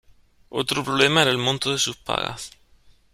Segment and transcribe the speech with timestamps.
[0.49, 2.49] Otro problema era el monto de sus pagas.